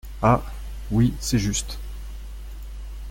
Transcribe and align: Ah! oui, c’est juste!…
Ah! 0.23 0.41
oui, 0.89 1.13
c’est 1.19 1.37
juste!… 1.37 1.77